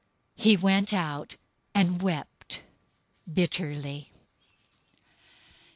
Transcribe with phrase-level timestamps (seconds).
[0.33, 1.35] He went out
[1.75, 2.61] and wept
[3.31, 4.11] bitterly.